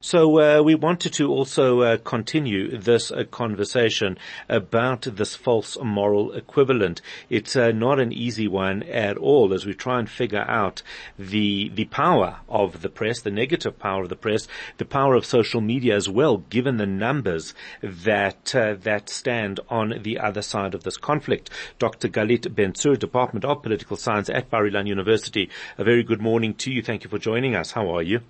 [0.00, 4.16] So uh, we wanted to also uh, continue this uh, conversation
[4.48, 7.02] about this false moral equivalent.
[7.28, 10.82] It's uh, not an easy one at all as we try and figure out
[11.18, 15.26] the the power of the press, the negative power of the press, the power of
[15.26, 17.52] social media as well, given the numbers
[17.82, 21.50] that uh, that stand on the other side of this conflict.
[21.80, 22.06] Dr.
[22.06, 25.50] Galit Ben-Tzur, Department of Political Science at Bar Ilan University.
[25.76, 26.82] A very good morning to you.
[26.82, 27.72] Thank you for joining us.
[27.72, 28.20] How are you?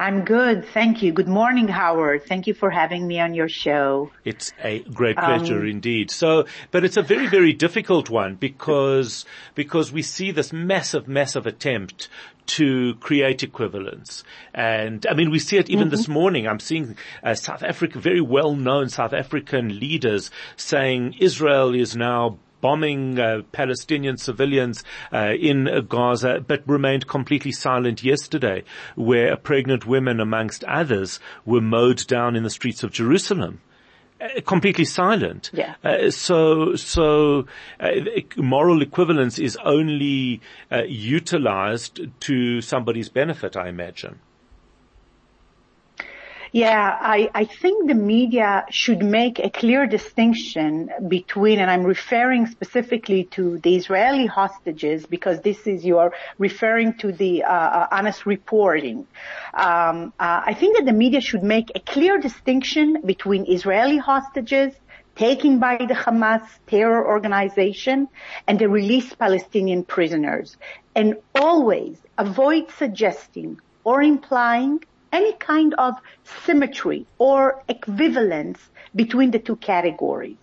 [0.00, 0.64] I'm good.
[0.64, 1.12] Thank you.
[1.12, 2.24] Good morning, Howard.
[2.24, 4.12] Thank you for having me on your show.
[4.24, 6.12] It's a great pleasure um, indeed.
[6.12, 9.24] So, but it's a very, very difficult one because,
[9.56, 12.08] because we see this massive, massive attempt
[12.46, 14.22] to create equivalence.
[14.54, 15.96] And I mean, we see it even mm-hmm.
[15.96, 16.46] this morning.
[16.46, 22.38] I'm seeing uh, South Africa, very well known South African leaders saying Israel is now
[22.60, 28.64] bombing uh, Palestinian civilians uh, in Gaza, but remained completely silent yesterday,
[28.96, 33.60] where pregnant women, amongst others, were mowed down in the streets of Jerusalem.
[34.20, 35.50] Uh, completely silent.
[35.52, 35.74] Yeah.
[35.84, 37.46] Uh, so, so
[37.78, 37.90] uh,
[38.36, 40.40] moral equivalence is only
[40.72, 44.18] uh, utilized to somebody's benefit, I imagine.
[46.52, 52.46] Yeah, I, I think the media should make a clear distinction between, and I'm referring
[52.46, 58.24] specifically to the Israeli hostages because this is you're referring to the uh, uh, honest
[58.24, 59.06] reporting.
[59.52, 64.72] Um, uh, I think that the media should make a clear distinction between Israeli hostages
[65.16, 68.08] taken by the Hamas terror organization
[68.46, 70.56] and the released Palestinian prisoners
[70.94, 74.80] and always avoid suggesting or implying
[75.12, 75.94] any kind of
[76.44, 78.58] symmetry or equivalence
[78.94, 80.36] between the two categories.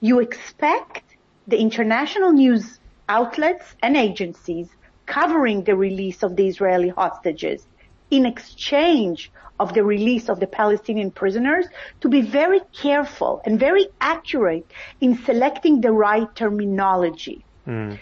[0.00, 1.04] You expect
[1.46, 2.78] the international news
[3.08, 4.68] outlets and agencies
[5.06, 7.66] covering the release of the Israeli hostages
[8.10, 11.66] in exchange of the release of the Palestinian prisoners
[12.00, 14.66] to be very careful and very accurate
[15.00, 17.44] in selecting the right terminology.
[17.66, 17.98] Mm.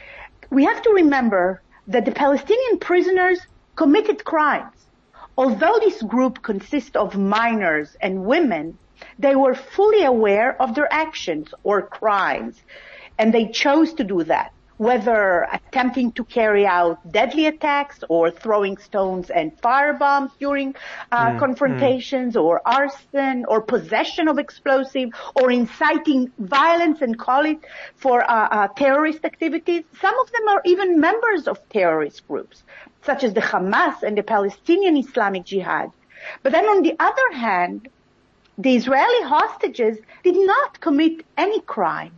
[0.51, 3.41] We have to remember that the Palestinian prisoners
[3.75, 4.77] committed crimes.
[5.39, 8.77] Although this group consists of minors and women,
[9.21, 12.61] they were fully aware of their actions or crimes,
[13.19, 18.77] and they chose to do that, whether attempting to carry out deadly attacks or throwing
[18.79, 20.75] stones and firebombs during
[21.13, 22.43] uh, mm, confrontations mm.
[22.43, 27.59] or arson or possession of explosive or inciting violence and call it
[27.97, 29.85] for uh, uh, terrorist activities.
[30.01, 32.63] Some of them are even members of terrorist groups
[33.03, 35.91] such as the Hamas and the Palestinian Islamic Jihad.
[36.43, 37.89] But then on the other hand,
[38.59, 42.13] the Israeli hostages did not commit any crime.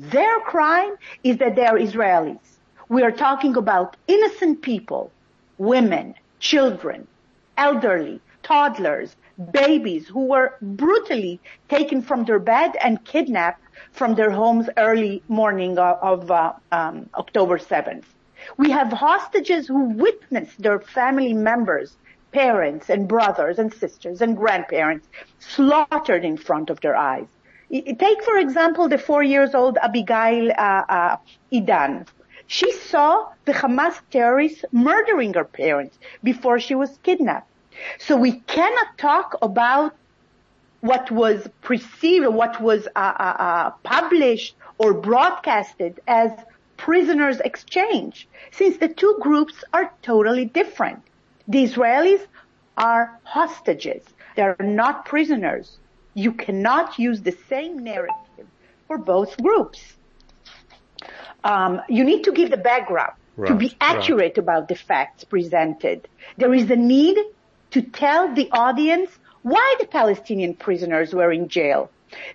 [0.00, 0.94] Their crime
[1.24, 2.60] is that they are Israelis.
[2.88, 5.10] We are talking about innocent people,
[5.58, 7.08] women, children,
[7.56, 9.16] elderly, toddlers,
[9.50, 13.60] babies who were brutally taken from their bed and kidnapped
[13.90, 18.04] from their homes early morning of, uh, um, October 7th.
[18.56, 21.96] We have hostages who witnessed their family members,
[22.30, 25.08] parents and brothers and sisters and grandparents
[25.40, 27.26] slaughtered in front of their eyes.
[27.70, 31.16] Take, for example, the four years old Abigail uh, uh,
[31.52, 32.06] Idan.
[32.46, 37.50] She saw the Hamas terrorists murdering her parents before she was kidnapped.
[37.98, 39.94] So we cannot talk about
[40.80, 46.30] what was perceived, what was uh, uh, uh published or broadcasted as
[46.78, 51.02] prisoners exchange, since the two groups are totally different.
[51.48, 52.24] The Israelis
[52.78, 54.04] are hostages.
[54.36, 55.78] They're not prisoners.
[56.24, 58.46] You cannot use the same narrative
[58.86, 59.80] for both groups.
[61.44, 64.44] Um, you need to give the background right, to be accurate right.
[64.44, 66.08] about the facts presented.
[66.36, 67.18] There is a need
[67.70, 69.10] to tell the audience
[69.42, 71.90] why the Palestinian prisoners were in jail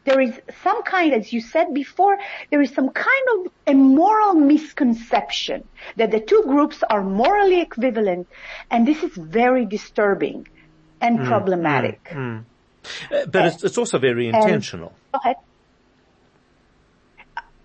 [0.06, 2.18] there is some kind, as you said before,
[2.50, 8.28] there is some kind of a moral misconception that the two groups are morally equivalent,
[8.70, 10.48] and this is very disturbing
[11.02, 12.04] and mm, problematic.
[12.06, 12.46] Mm, mm.
[13.12, 14.94] Uh, but it's, it's, also very intentional.
[15.24, 15.36] And,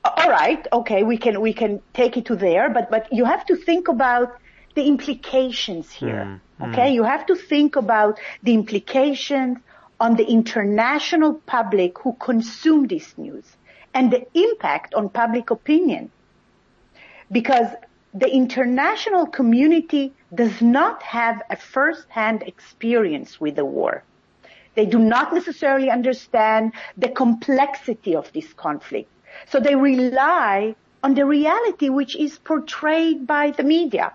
[0.05, 3.45] all right, okay, we can we can take it to there, but but you have
[3.47, 4.39] to think about
[4.75, 6.41] the implications here.
[6.61, 6.95] Mm, okay, mm.
[6.95, 9.59] you have to think about the implications
[10.01, 13.45] on the international public who consume this news
[13.95, 16.11] and the impact on public opinion.
[17.31, 17.67] Because
[18.15, 24.03] the international community does not have a first-hand experience with the war.
[24.75, 29.11] They do not necessarily understand the complexity of this conflict.
[29.49, 34.13] So they rely on the reality which is portrayed by the media.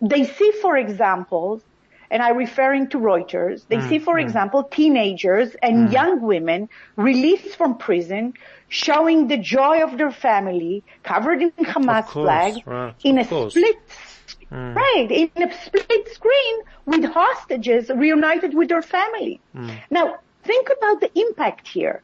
[0.00, 1.62] They see, for example,
[2.10, 4.22] and I'm referring to Reuters, they mm, see, for mm.
[4.22, 5.92] example, teenagers and mm.
[5.92, 8.34] young women released from prison
[8.68, 13.54] showing the joy of their family covered in Hamas flags right, in a course.
[13.54, 13.76] split
[14.52, 14.76] Mm.
[14.76, 19.40] Right, in a split screen with hostages reunited with their family.
[19.54, 19.76] Mm.
[19.90, 22.02] Now, think about the impact here.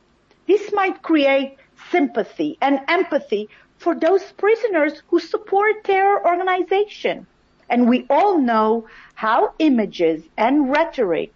[0.48, 1.56] This might create
[1.90, 3.48] sympathy and empathy
[3.78, 7.26] for those prisoners who support terror organization.
[7.68, 11.32] And we all know how images and rhetoric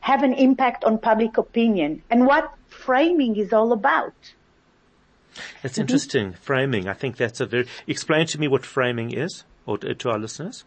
[0.00, 4.14] have an impact on public opinion and what framing is all about.
[5.62, 5.80] That's mm-hmm.
[5.82, 6.32] interesting.
[6.34, 6.86] Framing.
[6.86, 10.64] I think that's a very, explain to me what framing is or to our listeners.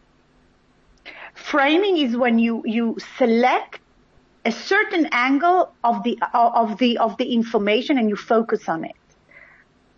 [1.34, 3.80] Framing is when you, you select
[4.46, 8.96] a certain angle of the, of the, of the information and you focus on it.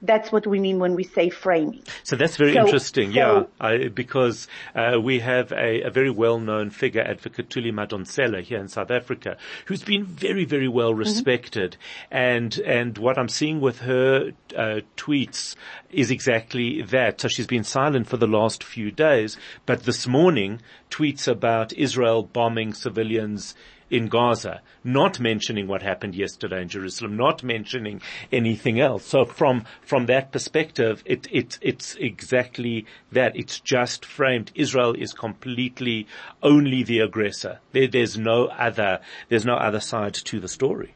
[0.06, 1.84] That's what we mean when we say framing.
[2.04, 6.10] So that's very so, interesting, so, yeah, I, because uh, we have a, a, very
[6.10, 11.00] well-known figure, Advocate Thuli Madonsela here in South Africa, who's been very, very well mm-hmm.
[11.00, 12.18] respected, mm-hmm.
[12.18, 15.56] and and what I'm seeing with her uh, tweets
[15.90, 17.22] is exactly that.
[17.22, 22.24] So she's been silent for the last few days, but this morning tweets about Israel
[22.24, 23.56] bombing civilians
[23.90, 28.02] in Gaza, not mentioning what happened yesterday in Jerusalem, not mentioning
[28.32, 29.06] anything else.
[29.06, 33.36] So from, from that perspective, it, it, it's exactly that.
[33.36, 34.52] It's just framed.
[34.56, 36.08] Israel is completely
[36.42, 37.60] only the aggressor.
[37.72, 40.96] There, there's no other, there's no other side to the story.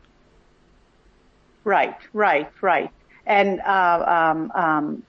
[1.64, 2.90] Right, right, right.
[3.26, 5.04] And, uh, um, um,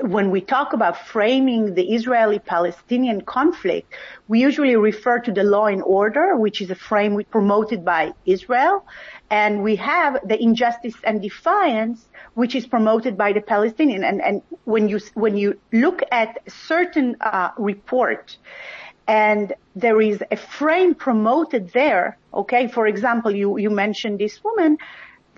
[0.00, 3.92] when we talk about framing the Israeli-Palestinian conflict,
[4.26, 8.86] we usually refer to the law and order, which is a frame promoted by Israel,
[9.30, 14.02] and we have the injustice and defiance, which is promoted by the Palestinian.
[14.02, 18.36] And, and when you when you look at certain uh, report,
[19.06, 22.66] and there is a frame promoted there, okay.
[22.68, 24.78] For example, you you mentioned this woman,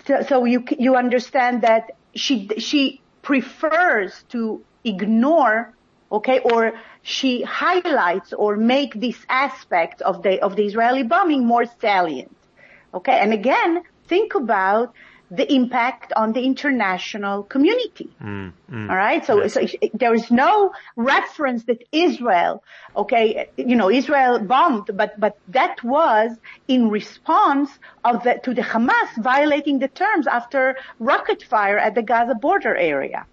[0.07, 5.73] so, so you you understand that she she prefers to ignore
[6.11, 6.61] okay or
[7.01, 12.35] she highlights or make this aspect of the of the Israeli bombing more salient
[12.93, 13.17] okay?
[13.23, 14.93] And again think about
[15.31, 18.09] the impact on the international community.
[18.21, 19.25] Mm, mm, all right.
[19.25, 19.53] So, yes.
[19.53, 22.63] so, there is no reference that Israel,
[22.95, 26.31] okay, you know, Israel bombed, but, but that was
[26.67, 27.69] in response
[28.03, 32.75] of the, to the Hamas violating the terms after rocket fire at the Gaza border
[32.75, 33.25] area.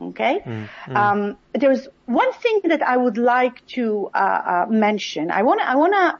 [0.00, 0.40] Okay.
[0.44, 0.96] Mm, mm.
[0.96, 5.30] um, there's one thing that I would like to uh, uh, mention.
[5.30, 5.68] I want to.
[5.68, 6.18] I want to.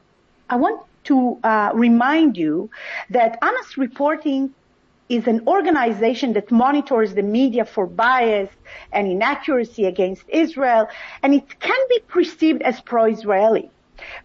[0.49, 2.69] I want to uh, remind you
[3.11, 4.53] that honest reporting
[5.09, 8.49] is an organization that monitors the media for bias
[8.91, 10.87] and inaccuracy against Israel,
[11.23, 13.71] and it can be perceived as pro-Israeli.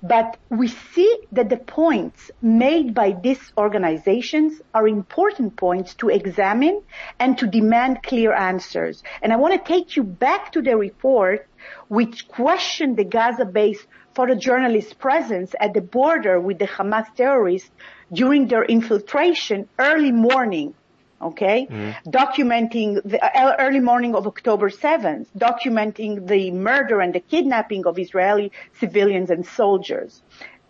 [0.03, 6.83] But we see that the points made by these organizations are important points to examine
[7.19, 9.03] and to demand clear answers.
[9.23, 11.47] And I want to take you back to the report
[11.89, 17.71] which questioned the Gaza-based photojournalist presence at the border with the Hamas terrorists
[18.13, 20.75] during their infiltration early morning
[21.23, 27.21] okay, mm documenting the uh, early morning of October 7th, documenting the murder and the
[27.21, 28.51] kidnapping of Israeli
[28.81, 30.23] civilians and soldiers.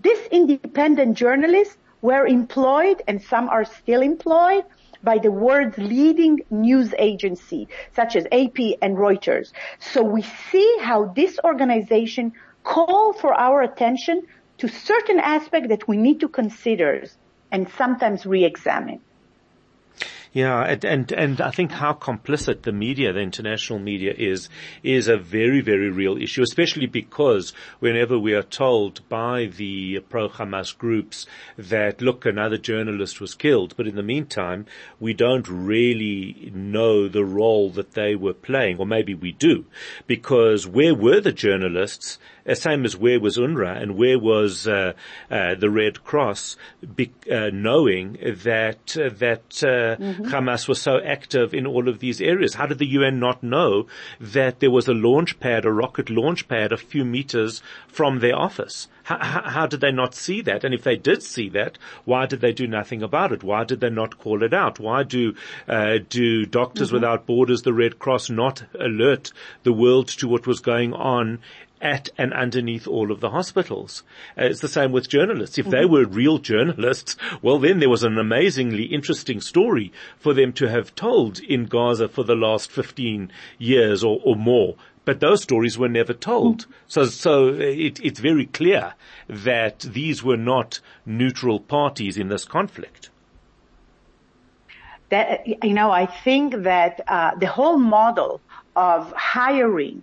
[0.02, 4.64] These independent journalists were employed, and some are still employed,
[5.02, 9.52] by the world's leading news agency, such as AP and Reuters.
[9.80, 12.32] So we see how this organization
[12.64, 14.26] call for our attention
[14.58, 17.04] to certain aspects that we need to consider
[17.50, 19.00] and sometimes re-examine.
[20.34, 24.48] Yeah, and, and, and I think how complicit the media, the international media is,
[24.82, 30.76] is a very, very real issue, especially because whenever we are told by the pro-Hamas
[30.78, 31.26] groups
[31.58, 34.64] that, look, another journalist was killed, but in the meantime,
[34.98, 39.66] we don't really know the role that they were playing, or maybe we do,
[40.06, 42.18] because where were the journalists
[42.54, 44.92] same as where was UNRWA and where was uh,
[45.30, 46.56] uh, the Red Cross,
[46.94, 50.24] be, uh, knowing that uh, that mm-hmm.
[50.24, 52.54] Hamas was so active in all of these areas.
[52.54, 53.86] How did the UN not know
[54.20, 58.36] that there was a launch pad, a rocket launch pad, a few meters from their
[58.36, 58.88] office?
[59.04, 60.64] How, how, did they not see that?
[60.64, 63.42] And if they did see that, why did they do nothing about it?
[63.42, 64.78] Why did they not call it out?
[64.78, 65.34] Why do
[65.68, 66.96] uh, do Doctors mm-hmm.
[66.96, 69.32] Without Borders, the Red Cross, not alert
[69.62, 71.40] the world to what was going on
[71.82, 74.04] at and underneath all of the hospitals.
[74.38, 75.58] Uh, it's the same with journalists.
[75.58, 75.72] If mm-hmm.
[75.72, 80.68] they were real journalists, well then there was an amazingly interesting story for them to
[80.68, 85.78] have told in Gaza for the last 15 years or, or more but those stories
[85.78, 86.66] were never told.
[86.86, 88.94] So, so it, it's very clear
[89.28, 93.10] that these were not neutral parties in this conflict.
[95.08, 98.40] That, you know, I think that uh, the whole model
[98.74, 100.02] of hiring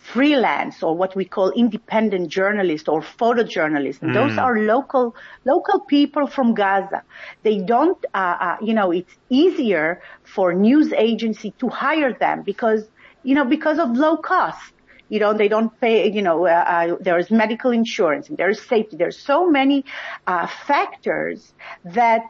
[0.00, 4.00] freelance or what we call independent journalists or photojournalists.
[4.00, 4.14] Mm.
[4.14, 7.02] Those are local, local people from Gaza.
[7.42, 12.88] They don't, uh, uh, you know, it's easier for news agency to hire them because
[13.22, 14.72] you know, because of low cost.
[15.08, 19.18] You know, they don't pay, you know, uh, uh, there's medical insurance, there's safety, there's
[19.18, 19.84] so many,
[20.28, 21.52] uh, factors
[21.84, 22.22] that,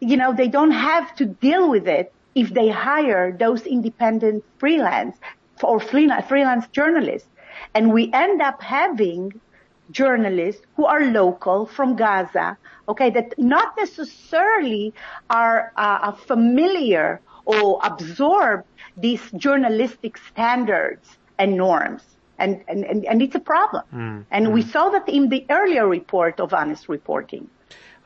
[0.00, 5.16] you know, they don't have to deal with it if they hire those independent freelance
[5.62, 7.28] or freelance journalists.
[7.74, 9.40] And we end up having
[9.90, 14.94] journalists who are local from Gaza, okay, that not necessarily
[15.28, 17.20] are uh, familiar
[17.50, 18.64] or absorb
[18.96, 22.02] these journalistic standards and norms.
[22.38, 23.84] And, and, and, it's a problem.
[23.92, 24.52] Mm, and mm.
[24.52, 27.50] we saw that in the earlier report of honest reporting.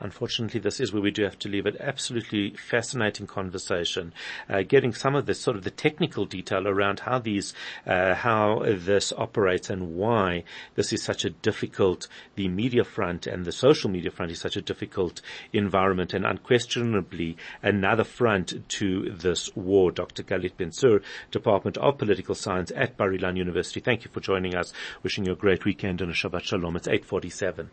[0.01, 1.77] Unfortunately, this is where we do have to leave it.
[1.79, 4.11] Absolutely fascinating conversation,
[4.49, 7.53] uh, getting some of the sort of the technical detail around how these,
[7.87, 10.43] uh, how this operates and why
[10.75, 14.57] this is such a difficult, the media front and the social media front is such
[14.57, 15.21] a difficult
[15.53, 19.91] environment and unquestionably another front to this war.
[19.91, 20.23] Dr.
[20.23, 23.79] Galit Ben-Tzur, Department of Political Science at Bar Ilan University.
[23.79, 24.73] Thank you for joining us.
[25.03, 26.75] Wishing you a great weekend and a Shabbat Shalom.
[26.75, 27.69] It's 847.